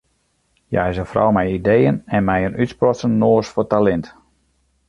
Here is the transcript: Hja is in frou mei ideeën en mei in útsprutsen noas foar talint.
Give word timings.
Hja 0.69 0.83
is 0.91 0.99
in 1.01 1.09
frou 1.11 1.29
mei 1.35 1.47
ideeën 1.59 1.95
en 2.15 2.23
mei 2.27 2.41
in 2.47 2.57
útsprutsen 2.63 3.17
noas 3.19 3.47
foar 3.53 3.67
talint. 3.73 4.07